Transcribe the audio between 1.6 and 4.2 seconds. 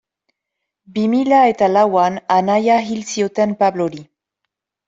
lauan anaia hil zioten Pablori.